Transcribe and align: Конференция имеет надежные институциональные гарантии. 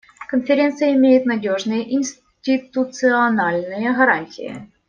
Конференция 0.31 0.95
имеет 0.95 1.27
надежные 1.27 1.93
институциональные 1.93 3.93
гарантии. 3.93 4.67